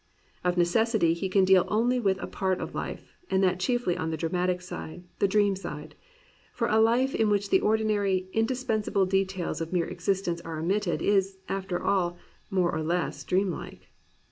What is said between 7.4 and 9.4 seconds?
the ordinary, indispensable de